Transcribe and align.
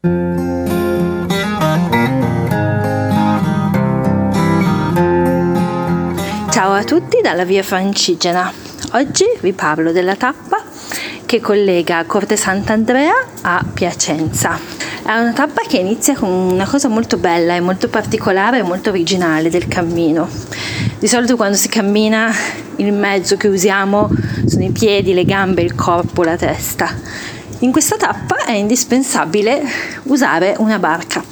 Ciao 0.00 0.12
a 6.72 6.84
tutti 6.84 7.20
dalla 7.20 7.44
via 7.44 7.64
Francigena. 7.64 8.52
Oggi 8.92 9.24
vi 9.40 9.52
parlo 9.52 9.90
della 9.90 10.14
tappa 10.14 10.62
che 11.26 11.40
collega 11.40 12.04
Corte 12.04 12.36
Sant'Andrea 12.36 13.12
a 13.42 13.64
Piacenza. 13.74 14.56
È 15.02 15.18
una 15.18 15.32
tappa 15.32 15.62
che 15.66 15.78
inizia 15.78 16.14
con 16.14 16.30
una 16.30 16.68
cosa 16.68 16.86
molto 16.86 17.16
bella 17.16 17.56
e 17.56 17.60
molto 17.60 17.88
particolare 17.88 18.58
e 18.58 18.62
molto 18.62 18.90
originale 18.90 19.50
del 19.50 19.66
cammino. 19.66 20.28
Di 20.96 21.08
solito 21.08 21.34
quando 21.34 21.56
si 21.56 21.68
cammina 21.68 22.32
il 22.76 22.92
mezzo 22.92 23.36
che 23.36 23.48
usiamo 23.48 24.08
sono 24.46 24.62
i 24.62 24.70
piedi, 24.70 25.12
le 25.12 25.24
gambe, 25.24 25.62
il 25.62 25.74
corpo, 25.74 26.22
la 26.22 26.36
testa. 26.36 27.36
In 27.60 27.72
questa 27.72 27.96
tappa 27.96 28.44
è 28.44 28.52
indispensabile 28.52 29.60
usare 30.04 30.54
una 30.58 30.78
barca. 30.78 31.24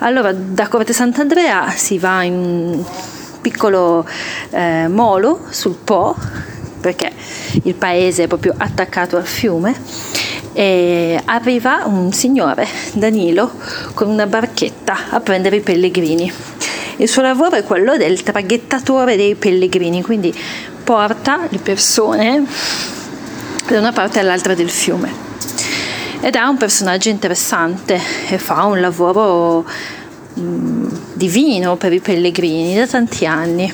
Allora 0.00 0.34
da 0.34 0.68
Corte 0.68 0.92
Sant'Andrea 0.92 1.70
si 1.70 1.98
va 1.98 2.22
in 2.24 2.84
piccolo 3.40 4.06
eh, 4.50 4.86
molo 4.88 5.46
sul 5.48 5.76
Po, 5.82 6.14
perché 6.78 7.10
il 7.62 7.72
paese 7.72 8.24
è 8.24 8.26
proprio 8.26 8.52
attaccato 8.54 9.16
al 9.16 9.26
fiume, 9.26 9.74
e 10.52 11.18
arriva 11.24 11.84
un 11.86 12.12
signore, 12.12 12.68
Danilo, 12.92 13.50
con 13.94 14.08
una 14.08 14.26
barchetta 14.26 15.08
a 15.08 15.20
prendere 15.20 15.56
i 15.56 15.60
pellegrini. 15.62 16.30
Il 16.96 17.08
suo 17.08 17.22
lavoro 17.22 17.56
è 17.56 17.64
quello 17.64 17.96
del 17.96 18.22
traghettatore 18.22 19.16
dei 19.16 19.36
pellegrini, 19.36 20.02
quindi 20.02 20.38
porta 20.84 21.46
le 21.48 21.58
persone 21.58 22.44
da 23.66 23.78
una 23.78 23.92
parte 23.92 24.18
all'altra 24.18 24.52
del 24.52 24.68
fiume. 24.68 25.29
Ed 26.22 26.34
è 26.34 26.40
un 26.42 26.58
personaggio 26.58 27.08
interessante 27.08 27.98
e 28.28 28.38
fa 28.38 28.64
un 28.64 28.80
lavoro 28.80 29.64
divino 30.34 31.76
per 31.76 31.92
i 31.92 32.00
pellegrini 32.00 32.74
da 32.74 32.86
tanti 32.86 33.26
anni. 33.26 33.72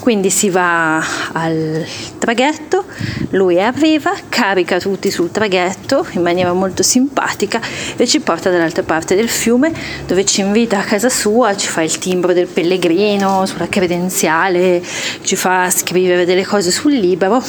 Quindi 0.00 0.30
si 0.30 0.48
va 0.48 1.04
al 1.32 1.84
traghetto, 2.18 2.84
lui 3.30 3.60
arriva, 3.60 4.12
carica 4.28 4.80
tutti 4.80 5.10
sul 5.10 5.30
traghetto 5.30 6.06
in 6.12 6.22
maniera 6.22 6.52
molto 6.52 6.82
simpatica 6.82 7.60
e 7.96 8.06
ci 8.06 8.20
porta 8.20 8.48
dall'altra 8.48 8.84
parte 8.84 9.14
del 9.14 9.28
fiume 9.28 9.72
dove 10.06 10.24
ci 10.24 10.40
invita 10.40 10.78
a 10.78 10.82
casa 10.82 11.10
sua, 11.10 11.54
ci 11.56 11.68
fa 11.68 11.82
il 11.82 11.98
timbro 11.98 12.32
del 12.32 12.46
pellegrino 12.46 13.44
sulla 13.44 13.68
credenziale, 13.68 14.82
ci 15.22 15.36
fa 15.36 15.68
scrivere 15.70 16.24
delle 16.24 16.46
cose 16.46 16.70
sul 16.70 16.94
libro 16.94 17.42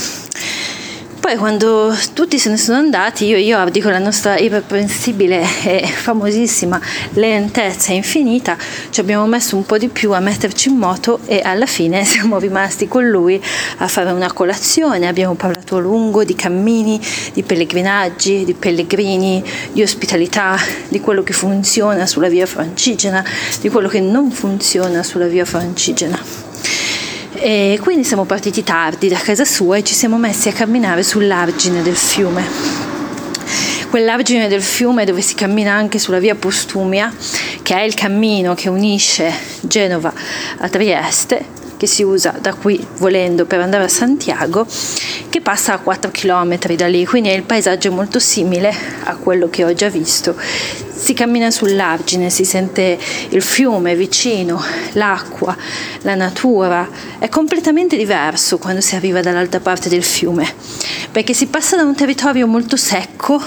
poi 1.20 1.36
quando 1.36 1.94
tutti 2.14 2.39
se 2.39 2.50
ne 2.50 2.58
sono 2.58 2.78
andati, 2.78 3.25
io 3.25 3.38
Jordi 3.38 3.81
con 3.81 3.92
la 3.92 4.00
nostra 4.00 4.38
irreprensibile 4.38 5.45
e 5.64 5.86
famosissima 5.86 6.80
lentezza 7.14 7.92
infinita, 7.92 8.58
ci 8.89 9.00
abbiamo 9.00 9.28
messo 9.28 9.56
un 9.56 9.66
po' 9.66 9.78
di 9.78 9.89
più 9.89 10.14
a 10.14 10.20
metterci 10.20 10.70
in 10.70 10.78
moto 10.78 11.20
e 11.26 11.42
alla 11.44 11.66
fine 11.66 12.03
siamo 12.06 12.39
rimasti 12.39 12.88
con 12.88 13.08
lui 13.08 13.42
a 13.78 13.88
fare 13.88 14.11
una 14.11 14.31
colazione, 14.31 15.08
abbiamo 15.08 15.36
parlato 15.36 15.76
a 15.76 15.80
lungo 15.80 16.23
di 16.23 16.36
cammini, 16.36 17.00
di 17.33 17.44
pellegrinaggi, 17.44 18.45
di 18.45 18.54
pellegrini, 18.54 19.44
di 19.72 19.81
ospitalità, 19.81 20.58
di 20.88 21.00
quello 21.02 21.22
che 21.22 21.33
funziona 21.33 22.06
sulla 22.06 22.30
via 22.30 22.45
francigena, 22.45 23.23
di 23.59 23.70
quello 23.70 23.88
che 23.88 24.00
non 24.00 24.31
funziona 24.31 25.04
sulla 25.04 25.28
via 25.28 25.45
francigena. 25.45 26.48
E 27.42 27.80
quindi 27.82 28.04
siamo 28.04 28.26
partiti 28.26 28.64
tardi 28.64 29.08
da 29.08 29.18
casa 29.18 29.45
sua 29.45 29.78
e 29.78 29.84
ci 29.84 29.94
siamo 29.94 30.18
messi 30.18 30.50
a 30.50 30.52
camminare 30.52 31.04
sull'argine 31.04 31.82
del 31.82 31.95
fiume. 31.95 32.44
Quell'argine 33.90 34.50
del 34.50 34.62
fiume 34.62 35.06
dove 35.06 35.22
si 35.22 35.36
cammina 35.36 35.72
anche 35.72 36.00
sulla 36.00 36.20
via 36.20 36.36
Postumia, 36.36 37.14
che 37.64 37.76
è 37.76 37.82
il 37.84 37.94
cammino 37.94 38.56
che 38.56 38.67
unisce 38.67 39.32
Genova 39.62 40.14
a 40.58 40.67
Trieste, 40.67 41.45
che 41.80 41.88
si 41.88 42.04
usa 42.04 42.36
da 42.42 42.54
qui 42.54 42.86
volendo 42.98 43.46
per 43.46 43.62
andare 43.62 43.86
a 43.86 43.88
Santiago, 43.88 44.67
che 45.30 45.40
passa 45.40 45.73
a 45.73 45.80
4 45.80 46.12
km 46.12 46.76
da 46.76 46.88
lì, 46.88 47.06
quindi 47.06 47.32
il 47.32 47.44
paesaggio 47.44 47.88
è 47.88 47.92
molto 47.92 48.20
simile 48.20 48.73
a 49.06 49.16
quello 49.16 49.50
che 49.50 49.64
ho 49.64 49.73
già 49.73 49.88
visto 49.88 50.36
si 51.00 51.14
cammina 51.14 51.50
sull'argine, 51.50 52.30
si 52.30 52.44
sente 52.44 53.00
il 53.30 53.42
fiume 53.42 53.95
vicino, 53.95 54.62
l'acqua, 54.94 55.56
la 56.02 56.14
natura. 56.14 56.88
È 57.18 57.30
completamente 57.30 57.95
diverso 57.95 58.58
quando 58.58 58.82
si 58.82 58.95
arriva 58.95 59.22
dall'altra 59.22 59.62
parte 59.62 59.88
del 59.88 60.04
fiume, 60.04 60.45
perché 61.10 61.34
si 61.34 61.48
passa 61.48 61.78
da 61.78 61.84
un 61.84 61.95
territorio 61.95 62.48
molto 62.48 62.76
secco, 62.76 63.42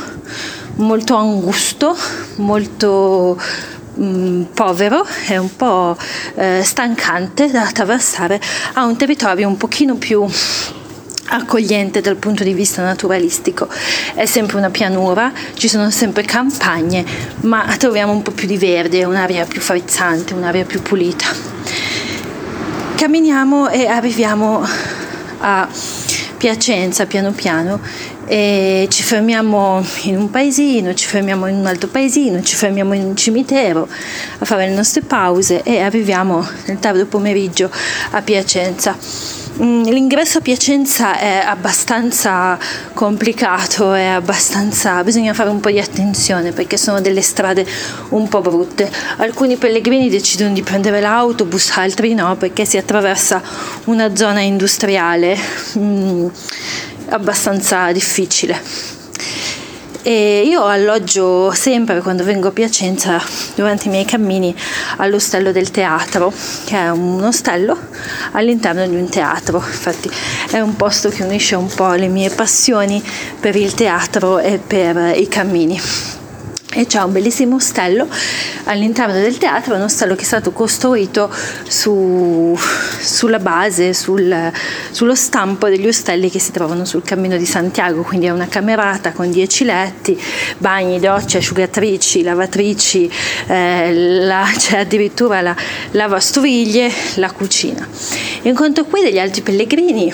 molto 0.76 1.14
angusto, 1.14 1.94
molto 2.36 3.38
mm, 4.00 4.42
povero 4.54 5.06
e 5.28 5.38
un 5.38 5.54
po' 5.56 5.96
eh, 6.34 6.62
stancante 6.62 7.50
da 7.50 7.62
attraversare 7.62 8.40
a 8.74 8.84
un 8.84 8.96
territorio 8.96 9.48
un 9.48 9.56
pochino 9.56 9.96
più 9.96 10.26
accogliente 11.26 12.00
dal 12.00 12.16
punto 12.16 12.44
di 12.44 12.52
vista 12.52 12.82
naturalistico. 12.82 13.68
È 14.14 14.26
sempre 14.26 14.58
una 14.58 14.70
pianura, 14.70 15.32
ci 15.54 15.68
sono 15.68 15.90
sempre 15.90 16.24
campagne, 16.24 17.04
ma 17.42 17.64
troviamo 17.78 18.12
un 18.12 18.22
po' 18.22 18.32
più 18.32 18.46
di 18.46 18.58
verde, 18.58 19.04
un'aria 19.04 19.44
più 19.46 19.60
frizzante, 19.60 20.34
un'aria 20.34 20.64
più 20.64 20.82
pulita. 20.82 21.26
Camminiamo 22.96 23.68
e 23.70 23.86
arriviamo 23.86 24.64
a 25.40 25.68
Piacenza 26.42 27.06
piano 27.06 27.30
piano 27.30 27.78
e 28.26 28.86
ci 28.90 29.02
fermiamo 29.02 29.84
in 30.02 30.16
un 30.16 30.30
paesino, 30.30 30.94
ci 30.94 31.06
fermiamo 31.06 31.46
in 31.46 31.56
un 31.56 31.66
altro 31.66 31.88
paesino, 31.88 32.42
ci 32.42 32.54
fermiamo 32.54 32.94
in 32.94 33.04
un 33.04 33.16
cimitero 33.16 33.88
a 34.38 34.44
fare 34.44 34.66
le 34.66 34.74
nostre 34.74 35.02
pause 35.02 35.62
e 35.62 35.80
arriviamo 35.80 36.46
nel 36.66 36.78
tardo 36.78 37.06
pomeriggio 37.06 37.70
a 38.10 38.22
Piacenza 38.22 38.96
Mm, 39.60 39.82
l'ingresso 39.82 40.38
a 40.38 40.40
Piacenza 40.40 41.18
è 41.18 41.42
abbastanza 41.44 42.58
complicato, 42.94 43.92
è 43.92 44.06
abbastanza, 44.06 45.04
bisogna 45.04 45.34
fare 45.34 45.50
un 45.50 45.60
po' 45.60 45.70
di 45.70 45.78
attenzione 45.78 46.52
perché 46.52 46.78
sono 46.78 47.02
delle 47.02 47.20
strade 47.20 47.66
un 48.10 48.28
po' 48.28 48.40
brutte. 48.40 48.90
Alcuni 49.18 49.56
pellegrini 49.56 50.08
decidono 50.08 50.54
di 50.54 50.62
prendere 50.62 51.00
l'autobus, 51.00 51.70
altri 51.76 52.14
no 52.14 52.34
perché 52.36 52.64
si 52.64 52.78
attraversa 52.78 53.42
una 53.84 54.16
zona 54.16 54.40
industriale 54.40 55.36
mm, 55.76 56.26
abbastanza 57.12 57.92
difficile. 57.92 58.60
E 60.04 60.42
io 60.44 60.64
alloggio 60.64 61.52
sempre 61.52 62.00
quando 62.00 62.24
vengo 62.24 62.48
a 62.48 62.50
Piacenza 62.50 63.22
durante 63.54 63.86
i 63.86 63.90
miei 63.90 64.04
cammini 64.04 64.52
all'ostello 64.96 65.52
del 65.52 65.70
teatro, 65.70 66.32
che 66.64 66.76
è 66.76 66.90
un 66.90 67.22
ostello 67.22 67.78
all'interno 68.32 68.84
di 68.84 68.96
un 68.96 69.08
teatro. 69.08 69.62
Infatti 69.64 70.10
è 70.50 70.58
un 70.58 70.74
posto 70.74 71.08
che 71.08 71.22
unisce 71.22 71.54
un 71.54 71.68
po' 71.72 71.92
le 71.92 72.08
mie 72.08 72.30
passioni 72.30 73.00
per 73.38 73.54
il 73.54 73.74
teatro 73.74 74.40
e 74.40 74.58
per 74.58 75.16
i 75.16 75.28
cammini 75.28 75.80
e 76.74 76.86
c'è 76.86 77.02
un 77.02 77.12
bellissimo 77.12 77.56
ostello 77.56 78.08
all'interno 78.64 79.12
del 79.12 79.36
teatro, 79.36 79.74
un 79.74 79.82
ostello 79.82 80.14
che 80.14 80.22
è 80.22 80.24
stato 80.24 80.52
costruito 80.52 81.30
su, 81.68 82.58
sulla 83.00 83.38
base, 83.38 83.92
sul, 83.92 84.50
sullo 84.90 85.14
stampo 85.14 85.68
degli 85.68 85.86
ostelli 85.86 86.30
che 86.30 86.38
si 86.38 86.50
trovano 86.50 86.84
sul 86.84 87.02
cammino 87.02 87.36
di 87.36 87.44
Santiago, 87.44 88.02
quindi 88.02 88.26
è 88.26 88.30
una 88.30 88.48
camerata 88.48 89.12
con 89.12 89.30
10 89.30 89.64
letti, 89.64 90.20
bagni, 90.58 90.98
docce, 90.98 91.38
asciugatrici, 91.38 92.22
lavatrici, 92.22 93.10
eh, 93.48 93.92
la, 94.24 94.48
c'è 94.56 94.78
addirittura 94.78 95.42
la 95.42 95.54
lavastoviglie, 95.90 96.90
la 97.16 97.30
cucina. 97.30 97.86
Incontro 98.42 98.84
qui 98.84 99.02
degli 99.02 99.18
altri 99.18 99.42
pellegrini 99.42 100.12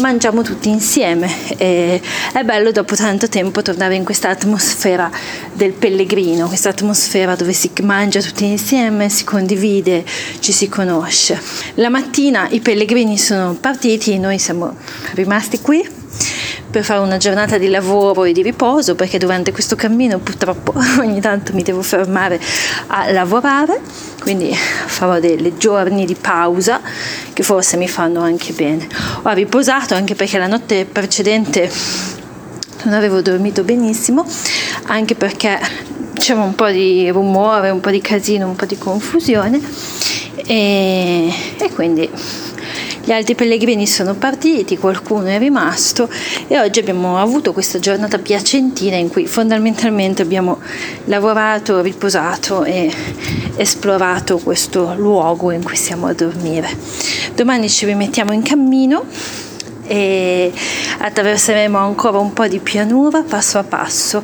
mangiamo 0.00 0.42
tutti 0.42 0.68
insieme 0.68 1.30
e 1.56 2.00
è 2.32 2.42
bello 2.42 2.70
dopo 2.72 2.94
tanto 2.94 3.28
tempo 3.28 3.62
tornare 3.62 3.94
in 3.94 4.04
questa 4.04 4.28
atmosfera 4.28 5.10
del 5.52 5.72
pellegrino, 5.72 6.48
questa 6.48 6.70
atmosfera 6.70 7.34
dove 7.34 7.52
si 7.52 7.70
mangia 7.82 8.20
tutti 8.20 8.44
insieme, 8.44 9.08
si 9.08 9.24
condivide, 9.24 10.04
ci 10.40 10.52
si 10.52 10.68
conosce. 10.68 11.40
La 11.74 11.88
mattina 11.88 12.48
i 12.50 12.60
pellegrini 12.60 13.18
sono 13.18 13.54
partiti, 13.54 14.18
noi 14.18 14.38
siamo 14.38 14.76
rimasti 15.14 15.60
qui 15.60 16.02
per 16.70 16.82
fare 16.82 17.00
una 17.00 17.18
giornata 17.18 17.56
di 17.56 17.68
lavoro 17.68 18.24
e 18.24 18.32
di 18.32 18.42
riposo 18.42 18.96
perché 18.96 19.18
durante 19.18 19.52
questo 19.52 19.76
cammino 19.76 20.18
purtroppo 20.18 20.74
ogni 20.98 21.20
tanto 21.20 21.52
mi 21.52 21.62
devo 21.62 21.82
fermare 21.82 22.40
a 22.88 23.12
lavorare 23.12 23.80
quindi 24.20 24.52
farò 24.54 25.20
dei 25.20 25.54
giorni 25.56 26.04
di 26.04 26.14
pausa 26.14 26.80
che 27.32 27.42
forse 27.42 27.76
mi 27.76 27.86
fanno 27.88 28.20
anche 28.22 28.52
bene. 28.54 28.88
Ho 29.22 29.32
riposato 29.32 29.94
anche 29.94 30.14
perché 30.14 30.38
la 30.38 30.46
notte 30.46 30.86
precedente 30.86 31.70
non 32.84 32.94
avevo 32.94 33.20
dormito 33.20 33.62
benissimo 33.62 34.26
anche 34.86 35.14
perché 35.14 35.60
c'era 36.14 36.40
un 36.40 36.54
po' 36.54 36.70
di 36.70 37.08
rumore 37.10 37.70
un 37.70 37.80
po' 37.80 37.90
di 37.90 38.00
casino 38.00 38.46
un 38.46 38.56
po' 38.56 38.64
di 38.64 38.78
confusione 38.78 39.60
e, 40.46 41.32
e 41.58 41.72
quindi 41.72 42.08
gli 43.04 43.12
altri 43.12 43.34
pellegrini 43.34 43.86
sono 43.86 44.14
partiti, 44.14 44.78
qualcuno 44.78 45.26
è 45.26 45.38
rimasto 45.38 46.08
e 46.46 46.58
oggi 46.58 46.78
abbiamo 46.78 47.18
avuto 47.18 47.52
questa 47.52 47.78
giornata 47.78 48.18
piacentina 48.18 48.96
in 48.96 49.10
cui 49.10 49.26
fondamentalmente 49.26 50.22
abbiamo 50.22 50.58
lavorato, 51.04 51.82
riposato 51.82 52.64
e 52.64 52.90
esplorato 53.56 54.38
questo 54.38 54.94
luogo 54.96 55.50
in 55.50 55.62
cui 55.62 55.76
siamo 55.76 56.06
a 56.06 56.14
dormire. 56.14 56.68
Domani 57.34 57.68
ci 57.68 57.84
rimettiamo 57.84 58.32
in 58.32 58.42
cammino 58.42 59.04
e 59.86 60.50
attraverseremo 60.98 61.76
ancora 61.76 62.18
un 62.18 62.32
po' 62.32 62.46
di 62.46 62.58
pianura 62.58 63.22
passo 63.22 63.58
a 63.58 63.64
passo 63.64 64.22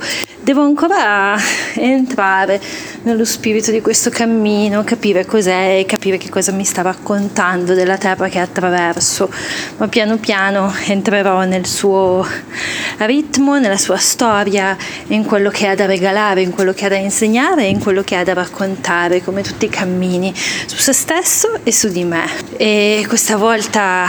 devo 0.50 0.62
ancora 0.62 1.36
entrare 1.74 2.60
nello 3.02 3.24
spirito 3.24 3.70
di 3.70 3.80
questo 3.80 4.10
cammino, 4.10 4.82
capire 4.82 5.24
cos'è, 5.24 5.84
capire 5.86 6.18
che 6.18 6.28
cosa 6.28 6.50
mi 6.50 6.64
sta 6.64 6.82
raccontando 6.82 7.74
della 7.74 7.96
terra 7.96 8.28
che 8.28 8.40
attraverso, 8.40 9.30
ma 9.76 9.86
piano 9.86 10.16
piano 10.16 10.74
entrerò 10.86 11.44
nel 11.44 11.66
suo 11.66 12.26
ritmo, 12.98 13.60
nella 13.60 13.76
sua 13.76 13.96
storia, 13.96 14.76
in 15.08 15.24
quello 15.24 15.50
che 15.50 15.68
ha 15.68 15.76
da 15.76 15.86
regalare, 15.86 16.42
in 16.42 16.50
quello 16.50 16.72
che 16.72 16.86
ha 16.86 16.88
da 16.88 16.96
insegnare, 16.96 17.66
in 17.66 17.78
quello 17.78 18.02
che 18.02 18.16
ha 18.16 18.24
da 18.24 18.34
raccontare, 18.34 19.22
come 19.22 19.42
tutti 19.42 19.66
i 19.66 19.68
cammini, 19.68 20.34
su 20.34 20.78
se 20.78 20.92
stesso 20.92 21.60
e 21.62 21.72
su 21.72 21.90
di 21.90 22.02
me. 22.02 22.28
E 22.56 23.04
questa 23.06 23.36
volta 23.36 24.08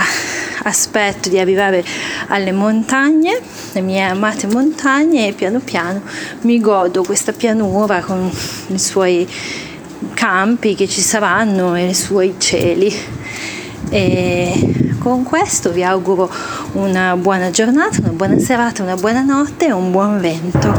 aspetto 0.64 1.28
di 1.28 1.38
arrivare 1.38 1.84
alle 2.28 2.52
montagne, 2.52 3.40
le 3.72 3.80
mie 3.80 4.02
amate 4.02 4.46
montagne 4.46 5.28
e 5.28 5.32
piano 5.32 5.60
piano 5.60 6.02
mi 6.42 6.60
godo 6.60 7.02
questa 7.02 7.32
pianura 7.32 8.00
con 8.00 8.30
i 8.68 8.78
suoi 8.78 9.28
campi 10.14 10.74
che 10.74 10.88
ci 10.88 11.00
saranno 11.00 11.74
e 11.74 11.88
i 11.88 11.94
suoi 11.94 12.34
cieli. 12.38 12.94
E 13.90 14.96
con 14.98 15.24
questo 15.24 15.70
vi 15.70 15.82
auguro 15.82 16.30
una 16.72 17.16
buona 17.16 17.50
giornata, 17.50 17.98
una 18.00 18.12
buona 18.12 18.38
serata, 18.38 18.82
una 18.82 18.94
buona 18.94 19.22
notte 19.22 19.66
e 19.66 19.72
un 19.72 19.90
buon 19.90 20.20
vento. 20.20 20.70